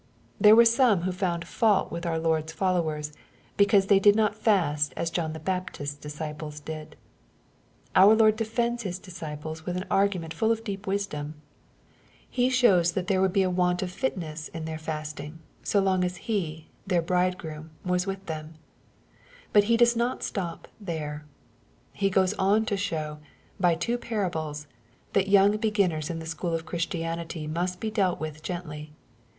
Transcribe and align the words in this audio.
There 0.39 0.55
were 0.55 0.65
some 0.65 1.01
who 1.01 1.11
found 1.11 1.45
fault 1.45 1.91
with 1.91 2.07
our 2.07 2.17
Lord's 2.17 2.51
fol 2.51 2.81
Uwers, 2.83 3.13
because 3.55 3.85
they 3.85 3.99
did 3.99 4.15
not 4.15 4.35
fast 4.35 4.95
as 4.97 5.11
John 5.11 5.33
the 5.33 5.39
Baptist's 5.39 6.03
,lisc!ple8 6.03 6.65
did. 6.65 6.95
Our 7.95 8.15
Lord 8.15 8.35
defends 8.35 8.81
His 8.81 8.97
disciples 8.97 9.63
with 9.63 9.77
an 9.77 9.85
^ygament 9.91 10.33
full 10.33 10.51
of 10.51 10.63
deep 10.63 10.87
wisdom. 10.87 11.35
He 12.27 12.49
shows 12.49 12.93
thai 12.93 13.01
thera 13.01 13.01
88 13.01 13.01
EXPOSITORT 13.05 13.07
THOUGHTS. 13.11 13.21
would 13.21 13.33
be 13.33 13.43
a 13.43 13.49
want 13.51 13.81
of 13.83 13.91
fitness 13.91 14.47
in 14.47 14.65
their 14.65 14.79
fasting, 14.79 15.37
so 15.61 15.79
long 15.79 16.03
as 16.03 16.17
He, 16.17 16.69
their 16.87 17.03
Bridegroom, 17.03 17.69
was 17.85 18.07
with 18.07 18.25
them. 18.25 18.55
But 19.53 19.65
He 19.65 19.77
does 19.77 19.95
not 19.95 20.23
stop 20.23 20.67
there. 20.79 21.25
He 21.93 22.09
goes 22.09 22.33
on 22.39 22.65
to 22.65 22.75
show, 22.75 23.19
by 23.59 23.75
two 23.75 23.99
parables, 23.99 24.65
that 25.13 25.27
young 25.27 25.57
beginners 25.57 26.09
in 26.09 26.17
the 26.17 26.25
school 26.25 26.55
of 26.55 26.65
Christianity 26.65 27.45
must 27.45 27.79
be 27.79 27.91
dealt 27.91 28.19
with 28.19 28.41
gently. 28.41 28.93